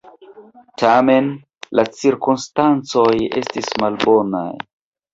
[0.83, 1.27] Tamen,
[1.81, 3.07] la cirkonstancoj
[3.45, 4.51] estis malbonaj.